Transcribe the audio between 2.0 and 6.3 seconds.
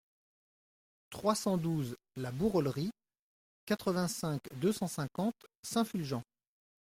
la Bourolerie, quatre-vingt-cinq, deux cent cinquante, Saint-Fulgent